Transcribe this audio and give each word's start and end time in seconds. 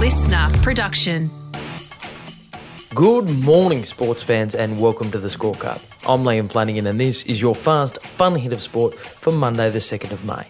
listener 0.00 0.48
production. 0.62 1.30
Good 2.94 3.28
morning, 3.44 3.80
sports 3.80 4.22
fans, 4.22 4.54
and 4.54 4.80
welcome 4.80 5.10
to 5.10 5.18
the 5.18 5.28
scorecard. 5.28 5.86
I'm 6.08 6.24
Liam 6.24 6.50
Flanagan, 6.50 6.86
and 6.86 6.98
this 6.98 7.22
is 7.24 7.38
your 7.38 7.54
fast, 7.54 8.00
fun 8.02 8.34
hit 8.34 8.54
of 8.54 8.62
sport 8.62 8.94
for 8.94 9.30
Monday, 9.30 9.68
the 9.68 9.78
2nd 9.78 10.12
of 10.12 10.24
May. 10.24 10.46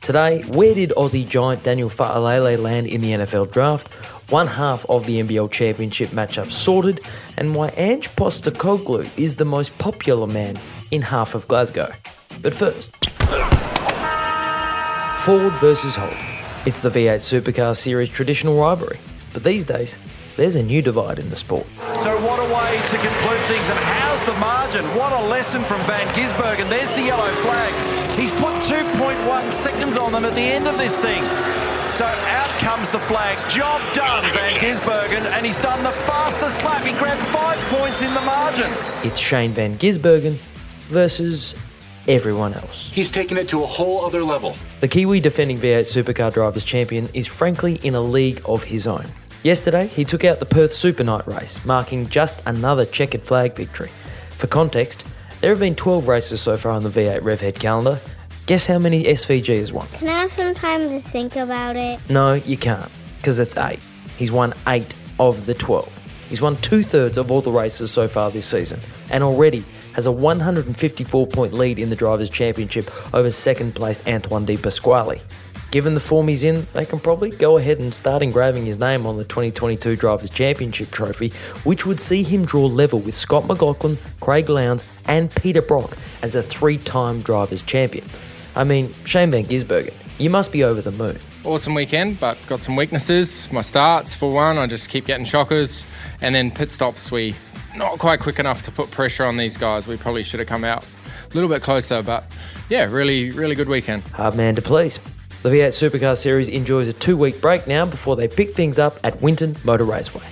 Today, 0.00 0.42
where 0.48 0.74
did 0.74 0.90
Aussie 0.96 1.24
giant 1.24 1.62
Daniel 1.62 1.88
Fa'alele 1.88 2.58
land 2.58 2.88
in 2.88 3.00
the 3.00 3.12
NFL 3.12 3.52
draft? 3.52 3.86
One 4.32 4.48
half 4.48 4.84
of 4.90 5.06
the 5.06 5.22
NBL 5.22 5.52
Championship 5.52 6.08
matchup 6.08 6.50
sorted, 6.50 7.00
and 7.36 7.54
why 7.54 7.68
Ange 7.76 8.08
Postecoglou 8.16 9.16
is 9.16 9.36
the 9.36 9.44
most 9.44 9.78
popular 9.78 10.26
man 10.26 10.58
in 10.90 11.02
half 11.02 11.36
of 11.36 11.46
Glasgow. 11.46 11.92
But 12.42 12.52
first, 12.52 12.96
Ford 15.20 15.52
versus 15.60 15.94
Holden. 15.94 16.37
It's 16.68 16.80
the 16.80 16.90
V8 16.90 17.24
Supercar 17.24 17.74
Series 17.74 18.10
traditional 18.10 18.60
rivalry, 18.60 18.98
but 19.32 19.42
these 19.42 19.64
days, 19.64 19.96
there's 20.36 20.54
a 20.54 20.62
new 20.62 20.82
divide 20.82 21.18
in 21.18 21.30
the 21.30 21.34
sport. 21.34 21.66
So 21.98 22.14
what 22.20 22.38
a 22.40 22.44
way 22.44 22.76
to 22.90 22.96
conclude 22.98 23.40
things, 23.48 23.70
and 23.70 23.78
how's 23.78 24.22
the 24.24 24.34
margin? 24.34 24.84
What 24.94 25.14
a 25.14 25.28
lesson 25.28 25.64
from 25.64 25.80
Van 25.86 26.06
Gisbergen. 26.08 26.68
There's 26.68 26.92
the 26.92 27.04
yellow 27.04 27.32
flag. 27.40 27.72
He's 28.20 28.30
put 28.32 28.52
2.1 28.68 29.50
seconds 29.50 29.96
on 29.96 30.12
them 30.12 30.26
at 30.26 30.34
the 30.34 30.42
end 30.42 30.68
of 30.68 30.76
this 30.76 31.00
thing. 31.00 31.24
So 31.90 32.04
out 32.04 32.50
comes 32.60 32.90
the 32.90 33.00
flag. 33.00 33.38
Job 33.50 33.80
done, 33.94 34.30
Van 34.34 34.60
Gisbergen, 34.60 35.24
and 35.24 35.46
he's 35.46 35.56
done 35.56 35.82
the 35.82 35.96
fastest 36.04 36.62
lap. 36.64 36.84
He 36.84 36.92
grabbed 36.98 37.26
five 37.28 37.56
points 37.70 38.02
in 38.02 38.12
the 38.12 38.20
margin. 38.20 38.70
It's 39.04 39.18
Shane 39.18 39.52
Van 39.52 39.78
Gisbergen 39.78 40.34
versus 40.90 41.54
everyone 42.08 42.54
else. 42.54 42.90
He's 42.90 43.10
taken 43.10 43.36
it 43.36 43.46
to 43.48 43.62
a 43.62 43.66
whole 43.66 44.04
other 44.04 44.24
level. 44.24 44.56
The 44.80 44.88
Kiwi 44.88 45.20
defending 45.20 45.58
V8 45.58 45.82
Supercar 45.82 46.32
Drivers 46.32 46.64
Champion 46.64 47.08
is 47.14 47.26
frankly 47.26 47.76
in 47.84 47.94
a 47.94 48.00
league 48.00 48.40
of 48.46 48.64
his 48.64 48.86
own. 48.86 49.04
Yesterday, 49.44 49.86
he 49.86 50.04
took 50.04 50.24
out 50.24 50.40
the 50.40 50.46
Perth 50.46 50.72
Super 50.72 51.04
Night 51.04 51.26
race, 51.26 51.64
marking 51.64 52.08
just 52.08 52.42
another 52.46 52.84
checkered 52.84 53.22
flag 53.22 53.54
victory. 53.54 53.90
For 54.30 54.48
context, 54.48 55.04
there 55.40 55.50
have 55.50 55.60
been 55.60 55.76
12 55.76 56.08
races 56.08 56.40
so 56.40 56.56
far 56.56 56.72
on 56.72 56.82
the 56.82 56.88
V8 56.88 57.20
RevHead 57.20 57.54
calendar. 57.60 58.00
Guess 58.46 58.66
how 58.66 58.78
many 58.78 59.04
SVG 59.04 59.58
has 59.58 59.72
won? 59.72 59.86
Can 59.88 60.08
I 60.08 60.22
have 60.22 60.32
some 60.32 60.54
time 60.54 60.80
to 60.80 61.00
think 61.00 61.36
about 61.36 61.76
it? 61.76 62.00
No, 62.10 62.34
you 62.34 62.56
can't, 62.56 62.90
because 63.18 63.38
it's 63.38 63.56
8. 63.56 63.78
He's 64.16 64.32
won 64.32 64.54
8 64.66 64.94
of 65.20 65.46
the 65.46 65.54
12. 65.54 65.98
He's 66.28 66.40
won 66.40 66.56
two 66.56 66.82
thirds 66.82 67.16
of 67.16 67.30
all 67.30 67.40
the 67.40 67.52
races 67.52 67.90
so 67.90 68.08
far 68.08 68.30
this 68.30 68.46
season, 68.46 68.80
and 69.10 69.22
already 69.22 69.64
has 69.94 70.06
a 70.06 70.12
154 70.12 71.26
point 71.26 71.52
lead 71.52 71.78
in 71.78 71.90
the 71.90 71.96
Drivers' 71.96 72.30
Championship 72.30 72.90
over 73.14 73.30
second 73.30 73.74
placed 73.74 74.06
Anton 74.06 74.44
De 74.44 74.56
Pasquale. 74.56 75.20
Given 75.70 75.92
the 75.92 76.00
form 76.00 76.28
he's 76.28 76.44
in, 76.44 76.66
they 76.72 76.86
can 76.86 76.98
probably 76.98 77.30
go 77.30 77.58
ahead 77.58 77.78
and 77.78 77.94
start 77.94 78.22
engraving 78.22 78.64
his 78.64 78.78
name 78.78 79.06
on 79.06 79.18
the 79.18 79.24
2022 79.24 79.96
Drivers' 79.96 80.30
Championship 80.30 80.90
trophy, 80.90 81.28
which 81.64 81.84
would 81.84 82.00
see 82.00 82.22
him 82.22 82.46
draw 82.46 82.64
level 82.64 83.00
with 83.00 83.14
Scott 83.14 83.46
McLaughlin, 83.46 83.98
Craig 84.20 84.48
Lowndes, 84.48 84.84
and 85.06 85.30
Peter 85.34 85.60
Brock 85.60 85.96
as 86.22 86.34
a 86.34 86.42
three 86.42 86.78
time 86.78 87.20
Drivers' 87.20 87.60
Champion. 87.60 88.06
I 88.56 88.64
mean, 88.64 88.94
Shane 89.04 89.30
Van 89.30 89.44
Gisbergen, 89.44 89.92
you 90.18 90.30
must 90.30 90.52
be 90.52 90.64
over 90.64 90.80
the 90.80 90.90
moon. 90.90 91.18
Awesome 91.44 91.74
weekend, 91.74 92.18
but 92.18 92.38
got 92.46 92.62
some 92.62 92.74
weaknesses. 92.74 93.50
My 93.52 93.62
starts, 93.62 94.14
for 94.14 94.32
one, 94.32 94.56
I 94.56 94.66
just 94.66 94.88
keep 94.88 95.04
getting 95.04 95.26
shockers, 95.26 95.84
and 96.22 96.34
then 96.34 96.50
pit 96.50 96.72
stops, 96.72 97.12
we 97.12 97.34
not 97.78 97.98
quite 97.98 98.20
quick 98.20 98.38
enough 98.38 98.62
to 98.64 98.70
put 98.70 98.90
pressure 98.90 99.24
on 99.24 99.36
these 99.36 99.56
guys. 99.56 99.86
We 99.86 99.96
probably 99.96 100.22
should 100.22 100.40
have 100.40 100.48
come 100.48 100.64
out 100.64 100.84
a 100.84 101.34
little 101.34 101.48
bit 101.48 101.62
closer, 101.62 102.02
but 102.02 102.24
yeah, 102.68 102.84
really, 102.90 103.30
really 103.30 103.54
good 103.54 103.68
weekend. 103.68 104.02
Hard 104.08 104.36
man 104.36 104.54
to 104.56 104.62
please. 104.62 104.98
The 105.42 105.50
V8 105.50 105.68
Supercar 105.68 106.16
Series 106.16 106.48
enjoys 106.48 106.88
a 106.88 106.92
two 106.92 107.16
week 107.16 107.40
break 107.40 107.66
now 107.66 107.86
before 107.86 108.16
they 108.16 108.26
pick 108.26 108.54
things 108.54 108.78
up 108.78 108.98
at 109.04 109.22
Winton 109.22 109.56
Motor 109.64 109.84
Raceway. 109.84 110.24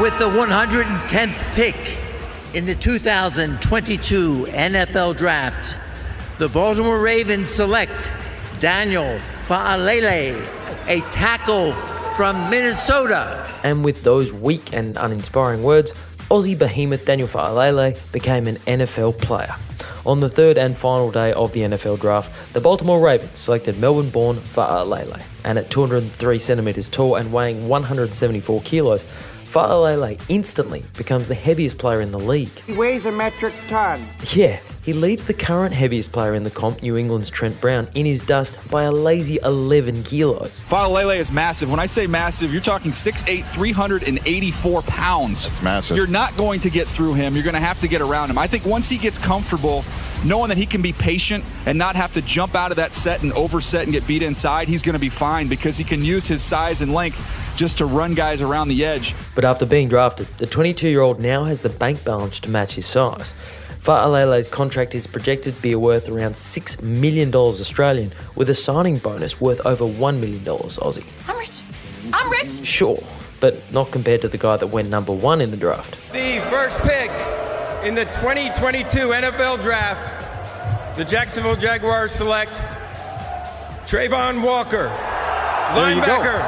With 0.00 0.18
the 0.18 0.28
110th 0.30 1.54
pick 1.54 1.98
in 2.54 2.64
the 2.64 2.74
2022 2.74 4.46
NFL 4.46 5.16
Draft, 5.16 5.78
the 6.38 6.48
Baltimore 6.48 7.00
Ravens 7.00 7.48
select 7.48 8.10
Daniel 8.60 9.18
Fa'alele, 9.46 10.40
a 10.86 11.00
tackle 11.10 11.72
from 12.16 12.50
Minnesota. 12.50 13.48
And 13.64 13.84
with 13.84 14.02
those 14.02 14.32
weak 14.32 14.74
and 14.74 14.96
uninspiring 14.96 15.62
words, 15.62 15.94
Aussie 16.30 16.58
behemoth 16.58 17.04
Daniel 17.04 17.28
Fa'alele 17.28 17.96
became 18.12 18.46
an 18.46 18.56
NFL 18.66 19.18
player. 19.18 19.54
On 20.04 20.20
the 20.20 20.28
third 20.28 20.58
and 20.58 20.76
final 20.76 21.10
day 21.10 21.32
of 21.32 21.52
the 21.52 21.60
NFL 21.60 22.00
draft, 22.00 22.30
the 22.52 22.60
Baltimore 22.60 23.00
Ravens 23.00 23.38
selected 23.38 23.78
Melbourne 23.78 24.10
born 24.10 24.36
Fa'alele, 24.36 25.22
and 25.44 25.58
at 25.58 25.70
203 25.70 26.38
centimetres 26.38 26.88
tall 26.88 27.16
and 27.16 27.32
weighing 27.32 27.68
174 27.68 28.62
kilos, 28.62 29.04
Fa'alele 29.44 30.20
instantly 30.28 30.84
becomes 30.96 31.28
the 31.28 31.34
heaviest 31.34 31.78
player 31.78 32.00
in 32.00 32.10
the 32.10 32.18
league. 32.18 32.48
He 32.66 32.72
weighs 32.72 33.06
a 33.06 33.12
metric 33.12 33.54
ton. 33.68 34.00
Yeah, 34.32 34.58
he 34.82 34.92
leaves 34.92 35.24
the 35.24 35.34
current 35.34 35.72
heaviest 35.72 36.10
player 36.10 36.34
in 36.34 36.42
the 36.42 36.50
comp, 36.50 36.82
New 36.82 36.96
England's 36.96 37.30
Trent 37.30 37.60
Brown, 37.60 37.88
in 37.94 38.04
his 38.04 38.20
dust 38.20 38.58
by 38.68 38.82
a 38.82 38.90
lazy 38.90 39.38
11 39.44 40.02
kilos. 40.02 40.50
Fa'alele 40.68 41.16
is 41.16 41.30
massive. 41.30 41.70
When 41.70 41.78
I 41.78 41.86
say 41.86 42.08
massive, 42.08 42.52
you're 42.52 42.60
talking 42.60 42.90
6'8", 42.90 43.46
384 43.46 44.82
pounds. 44.82 45.48
That's 45.48 45.62
massive. 45.62 45.96
You're 45.96 46.08
not 46.08 46.36
going 46.36 46.58
to 46.60 46.70
get 46.70 46.88
through 46.88 47.14
him. 47.14 47.34
You're 47.34 47.44
going 47.44 47.54
to 47.54 47.60
have 47.60 47.78
to 47.80 47.88
get 47.88 48.00
around 48.00 48.30
him. 48.30 48.38
I 48.38 48.48
think 48.48 48.66
once 48.66 48.88
he 48.88 48.98
gets 48.98 49.18
comfortable, 49.18 49.84
knowing 50.24 50.48
that 50.48 50.58
he 50.58 50.66
can 50.66 50.82
be 50.82 50.92
patient 50.92 51.44
and 51.64 51.78
not 51.78 51.94
have 51.94 52.12
to 52.14 52.22
jump 52.22 52.56
out 52.56 52.72
of 52.72 52.76
that 52.78 52.92
set 52.92 53.22
and 53.22 53.32
overset 53.34 53.84
and 53.84 53.92
get 53.92 54.04
beat 54.08 54.22
inside, 54.22 54.66
he's 54.66 54.82
going 54.82 54.94
to 54.94 55.00
be 55.00 55.08
fine 55.08 55.46
because 55.46 55.76
he 55.76 55.84
can 55.84 56.04
use 56.04 56.26
his 56.26 56.42
size 56.42 56.82
and 56.82 56.92
length 56.92 57.24
just 57.54 57.78
to 57.78 57.86
run 57.86 58.14
guys 58.14 58.42
around 58.42 58.66
the 58.66 58.84
edge. 58.84 59.14
But 59.36 59.44
after 59.44 59.64
being 59.64 59.88
drafted, 59.88 60.26
the 60.38 60.46
22 60.46 60.88
year 60.88 61.02
old 61.02 61.20
now 61.20 61.44
has 61.44 61.60
the 61.60 61.68
bank 61.68 62.04
balance 62.04 62.40
to 62.40 62.50
match 62.50 62.74
his 62.74 62.86
size. 62.86 63.32
Fa'alele's 63.82 64.46
contract 64.46 64.94
is 64.94 65.08
projected 65.08 65.56
to 65.56 65.60
be 65.60 65.74
worth 65.74 66.08
around 66.08 66.34
$6 66.34 66.82
million 66.82 67.34
Australian, 67.34 68.12
with 68.36 68.48
a 68.48 68.54
signing 68.54 68.98
bonus 68.98 69.40
worth 69.40 69.60
over 69.66 69.84
$1 69.84 70.20
million 70.20 70.44
Aussie. 70.44 71.04
I'm 71.26 71.36
rich. 71.36 71.62
I'm 72.12 72.30
rich. 72.30 72.64
Sure, 72.64 73.02
but 73.40 73.60
not 73.72 73.90
compared 73.90 74.20
to 74.20 74.28
the 74.28 74.38
guy 74.38 74.56
that 74.56 74.68
went 74.68 74.88
number 74.88 75.12
one 75.12 75.40
in 75.40 75.50
the 75.50 75.56
draft. 75.56 75.96
The 76.12 76.40
first 76.48 76.78
pick 76.82 77.10
in 77.84 77.96
the 77.96 78.04
2022 78.04 78.86
NFL 79.08 79.60
Draft, 79.62 80.96
the 80.96 81.04
Jacksonville 81.04 81.56
Jaguars 81.56 82.12
select 82.12 82.52
Travon 83.88 84.44
Walker, 84.44 84.86
linebacker, 85.74 86.38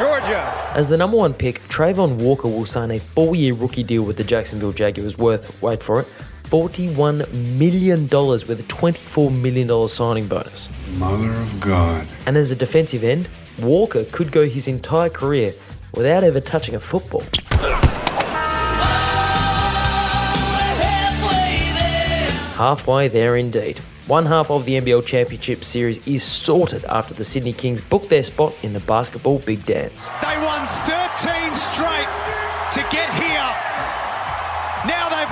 Georgia. 0.00 0.72
As 0.74 0.88
the 0.88 0.96
number 0.96 1.16
one 1.16 1.32
pick, 1.32 1.60
Travon 1.68 2.16
Walker 2.16 2.48
will 2.48 2.66
sign 2.66 2.90
a 2.90 2.98
four 2.98 3.36
year 3.36 3.54
rookie 3.54 3.84
deal 3.84 4.02
with 4.02 4.16
the 4.16 4.24
Jacksonville 4.24 4.72
Jaguars 4.72 5.16
worth, 5.16 5.62
wait 5.62 5.80
for 5.80 6.00
it, 6.00 6.08
$41 6.52 7.32
million 7.56 8.02
with 8.02 8.60
a 8.60 8.64
$24 8.64 9.40
million 9.40 9.88
signing 9.88 10.26
bonus. 10.26 10.68
Mother 10.96 11.32
of 11.32 11.60
God. 11.60 12.06
And 12.26 12.36
as 12.36 12.50
a 12.50 12.56
defensive 12.56 13.02
end, 13.02 13.26
Walker 13.58 14.04
could 14.12 14.30
go 14.30 14.44
his 14.44 14.68
entire 14.68 15.08
career 15.08 15.54
without 15.94 16.24
ever 16.24 16.40
touching 16.40 16.74
a 16.74 16.80
football. 16.80 17.22
Halfway 22.54 23.08
there 23.08 23.36
indeed. 23.36 23.78
One 24.06 24.26
half 24.26 24.50
of 24.50 24.66
the 24.66 24.78
NBL 24.78 25.06
Championship 25.06 25.64
Series 25.64 26.06
is 26.06 26.22
sorted 26.22 26.84
after 26.84 27.14
the 27.14 27.24
Sydney 27.24 27.54
Kings 27.54 27.80
booked 27.80 28.10
their 28.10 28.22
spot 28.22 28.54
in 28.62 28.74
the 28.74 28.80
basketball 28.80 29.38
big 29.38 29.64
dance. 29.64 30.06
They 30.20 30.36
won 30.36 30.66
13 30.66 31.54
straight 31.54 32.08
to 32.72 32.80
get 32.90 33.11
here. 33.11 33.11
Now 33.11 33.11
they've 33.11 33.11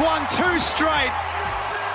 won 0.01 0.23
two 0.31 0.59
straight, 0.59 1.13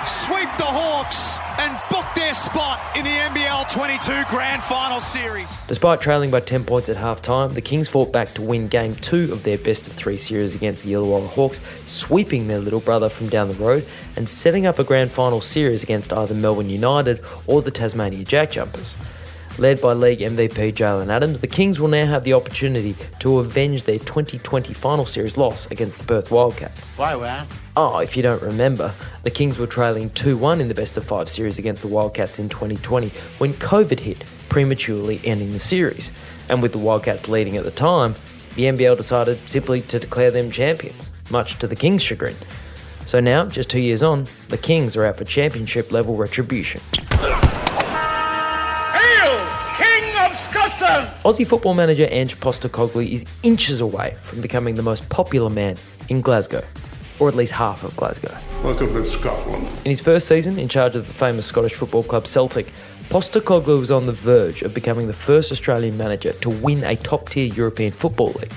sweep 0.06 0.48
the 0.58 0.64
Hawks, 0.64 1.38
and 1.58 1.76
book 1.90 2.06
their 2.14 2.34
spot 2.34 2.78
in 2.96 3.02
the 3.02 3.10
NBL 3.10 3.72
22 3.72 4.30
Grand 4.30 4.62
Final 4.62 5.00
Series. 5.00 5.66
Despite 5.66 6.00
trailing 6.00 6.30
by 6.30 6.38
10 6.38 6.64
points 6.64 6.88
at 6.88 6.96
half 6.96 7.20
time, 7.20 7.54
the 7.54 7.60
Kings 7.60 7.88
fought 7.88 8.12
back 8.12 8.32
to 8.34 8.42
win 8.42 8.68
game 8.68 8.94
two 8.94 9.32
of 9.32 9.42
their 9.42 9.58
best 9.58 9.88
of 9.88 9.94
three 9.94 10.16
series 10.16 10.54
against 10.54 10.84
the 10.84 10.92
Illawarra 10.92 11.26
Hawks, 11.26 11.60
sweeping 11.84 12.46
their 12.46 12.60
little 12.60 12.80
brother 12.80 13.08
from 13.08 13.28
down 13.28 13.48
the 13.48 13.54
road 13.54 13.84
and 14.14 14.28
setting 14.28 14.66
up 14.66 14.78
a 14.78 14.84
grand 14.84 15.10
final 15.10 15.40
series 15.40 15.82
against 15.82 16.12
either 16.12 16.34
Melbourne 16.34 16.70
United 16.70 17.20
or 17.48 17.60
the 17.60 17.72
Tasmania 17.72 18.24
Jack 18.24 18.52
Jumpers. 18.52 18.96
Led 19.58 19.80
by 19.80 19.94
league 19.94 20.18
MVP 20.18 20.74
Jalen 20.74 21.08
Adams, 21.08 21.38
the 21.38 21.46
Kings 21.46 21.80
will 21.80 21.88
now 21.88 22.04
have 22.04 22.24
the 22.24 22.34
opportunity 22.34 22.94
to 23.20 23.38
avenge 23.38 23.84
their 23.84 23.98
2020 23.98 24.74
final 24.74 25.06
series 25.06 25.38
loss 25.38 25.66
against 25.70 25.98
the 25.98 26.04
Perth 26.04 26.30
Wildcats. 26.30 26.88
Why, 26.90 27.16
wow? 27.16 27.46
Oh, 27.74 27.98
if 27.98 28.18
you 28.18 28.22
don't 28.22 28.42
remember, 28.42 28.92
the 29.22 29.30
Kings 29.30 29.58
were 29.58 29.66
trailing 29.66 30.10
2 30.10 30.36
1 30.36 30.60
in 30.60 30.68
the 30.68 30.74
best 30.74 30.98
of 30.98 31.04
five 31.04 31.30
series 31.30 31.58
against 31.58 31.80
the 31.80 31.88
Wildcats 31.88 32.38
in 32.38 32.50
2020 32.50 33.08
when 33.38 33.54
COVID 33.54 34.00
hit, 34.00 34.24
prematurely 34.50 35.22
ending 35.24 35.52
the 35.52 35.58
series. 35.58 36.12
And 36.50 36.60
with 36.60 36.72
the 36.72 36.78
Wildcats 36.78 37.26
leading 37.26 37.56
at 37.56 37.64
the 37.64 37.70
time, 37.70 38.14
the 38.56 38.64
NBL 38.64 38.98
decided 38.98 39.48
simply 39.48 39.80
to 39.82 39.98
declare 39.98 40.30
them 40.30 40.50
champions, 40.50 41.12
much 41.30 41.58
to 41.60 41.66
the 41.66 41.76
Kings' 41.76 42.02
chagrin. 42.02 42.36
So 43.06 43.20
now, 43.20 43.46
just 43.46 43.70
two 43.70 43.80
years 43.80 44.02
on, 44.02 44.26
the 44.48 44.58
Kings 44.58 44.96
are 44.96 45.06
out 45.06 45.16
for 45.16 45.24
championship 45.24 45.92
level 45.92 46.16
retribution. 46.16 46.82
Hail, 50.66 50.78
King 50.78 51.00
of 51.00 51.04
Scotland! 51.04 51.22
Aussie 51.24 51.46
football 51.46 51.74
manager 51.74 52.06
Ange 52.10 52.38
Postecoglou 52.40 53.08
is 53.08 53.24
inches 53.42 53.80
away 53.80 54.16
from 54.22 54.40
becoming 54.40 54.74
the 54.74 54.82
most 54.82 55.08
popular 55.08 55.50
man 55.50 55.76
in 56.08 56.20
Glasgow, 56.20 56.64
or 57.18 57.28
at 57.28 57.34
least 57.34 57.52
half 57.52 57.84
of 57.84 57.96
Glasgow. 57.96 58.36
Welcome 58.62 58.92
to 58.94 59.04
Scotland. 59.04 59.66
In 59.84 59.90
his 59.90 60.00
first 60.00 60.28
season 60.28 60.58
in 60.58 60.68
charge 60.68 60.96
of 60.96 61.06
the 61.06 61.12
famous 61.12 61.46
Scottish 61.46 61.74
football 61.74 62.02
club 62.02 62.26
Celtic, 62.26 62.72
Postecoglou 63.08 63.78
was 63.78 63.90
on 63.90 64.06
the 64.06 64.12
verge 64.12 64.62
of 64.62 64.74
becoming 64.74 65.06
the 65.06 65.12
first 65.12 65.52
Australian 65.52 65.96
manager 65.96 66.32
to 66.32 66.50
win 66.50 66.82
a 66.84 66.96
top 66.96 67.28
tier 67.28 67.52
European 67.52 67.92
football 67.92 68.32
league. 68.32 68.52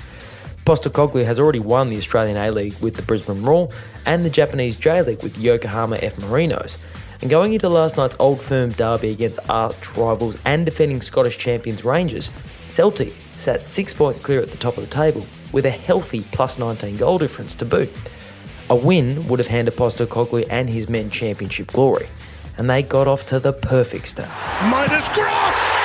Postecoglou 0.64 1.24
has 1.24 1.38
already 1.38 1.58
won 1.58 1.88
the 1.88 1.96
Australian 1.96 2.36
A 2.36 2.50
League 2.50 2.74
with 2.80 2.94
the 2.94 3.02
Brisbane 3.02 3.42
Roar 3.42 3.68
and 4.06 4.24
the 4.24 4.30
Japanese 4.30 4.76
J 4.76 5.02
League 5.02 5.22
with 5.22 5.34
the 5.34 5.42
Yokohama 5.42 5.98
F 6.02 6.16
Marinos. 6.16 6.76
And 7.22 7.28
going 7.28 7.52
into 7.52 7.68
last 7.68 7.98
night's 7.98 8.16
Old 8.18 8.40
Firm 8.40 8.70
derby 8.70 9.10
against 9.10 9.40
arch 9.50 9.94
rivals 9.94 10.38
and 10.46 10.64
defending 10.64 11.02
Scottish 11.02 11.36
champions 11.36 11.84
Rangers, 11.84 12.30
Celtic 12.70 13.12
sat 13.36 13.66
six 13.66 13.92
points 13.92 14.20
clear 14.20 14.40
at 14.40 14.50
the 14.50 14.56
top 14.56 14.78
of 14.78 14.84
the 14.84 14.90
table 14.90 15.26
with 15.52 15.66
a 15.66 15.70
healthy 15.70 16.22
plus 16.32 16.58
19 16.58 16.96
goal 16.96 17.18
difference 17.18 17.54
to 17.56 17.66
boot. 17.66 17.90
A 18.70 18.76
win 18.76 19.26
would 19.28 19.38
have 19.38 19.48
handed 19.48 19.74
Postecoglou 19.74 20.46
and 20.48 20.70
his 20.70 20.88
men 20.88 21.10
championship 21.10 21.66
glory, 21.72 22.08
and 22.56 22.70
they 22.70 22.82
got 22.82 23.06
off 23.06 23.26
to 23.26 23.38
the 23.38 23.52
perfect 23.52 24.08
start. 24.08 24.30
Midas 24.70 25.08
cross! 25.08 25.79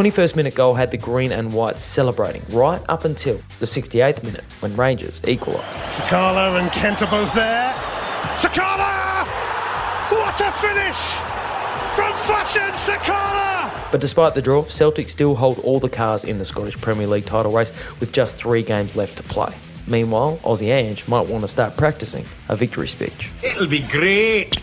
21st 0.00 0.34
minute 0.34 0.54
goal 0.54 0.72
had 0.72 0.90
the 0.90 0.96
green 0.96 1.30
and 1.30 1.52
white 1.52 1.78
celebrating 1.78 2.42
right 2.52 2.80
up 2.88 3.04
until 3.04 3.38
the 3.58 3.66
68th 3.66 4.22
minute 4.22 4.44
when 4.60 4.74
Rangers 4.74 5.20
equalised. 5.26 5.76
Sakala 5.92 6.58
and 6.58 6.72
Kent 6.72 7.02
are 7.02 7.10
both 7.10 7.34
there. 7.34 7.70
Sakala! 8.36 9.26
What 10.08 10.40
a 10.40 10.50
finish 10.52 10.96
from 11.94 12.14
Fashion 12.26 12.72
Sakala! 12.80 13.92
But 13.92 14.00
despite 14.00 14.32
the 14.32 14.40
draw, 14.40 14.64
Celtic 14.64 15.10
still 15.10 15.34
hold 15.34 15.58
all 15.58 15.80
the 15.80 15.90
cars 15.90 16.24
in 16.24 16.38
the 16.38 16.46
Scottish 16.46 16.80
Premier 16.80 17.06
League 17.06 17.26
title 17.26 17.52
race 17.52 17.70
with 18.00 18.10
just 18.10 18.36
three 18.36 18.62
games 18.62 18.96
left 18.96 19.18
to 19.18 19.22
play. 19.22 19.54
Meanwhile, 19.86 20.40
Aussie 20.44 20.68
Ange 20.68 21.06
might 21.08 21.26
want 21.26 21.42
to 21.42 21.48
start 21.48 21.76
practicing 21.76 22.24
a 22.48 22.56
victory 22.56 22.88
speech. 22.88 23.28
It'll 23.42 23.66
be 23.66 23.80
great. 23.80 24.56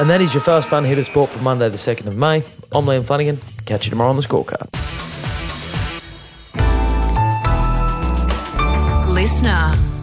And 0.00 0.10
that 0.10 0.20
is 0.20 0.34
your 0.34 0.40
fast 0.40 0.68
fun 0.68 0.84
hit 0.84 0.98
of 0.98 1.06
sport 1.06 1.30
for 1.30 1.38
Monday, 1.38 1.68
the 1.68 1.76
2nd 1.76 2.08
of 2.08 2.16
May. 2.16 2.42
I'm 2.72 2.84
Liam 2.84 3.04
Flanagan. 3.04 3.40
Catch 3.64 3.86
you 3.86 3.90
tomorrow 3.90 4.10
on 4.10 4.16
the 4.16 4.22
scorecard. 4.22 4.68
Listener. 9.14 9.93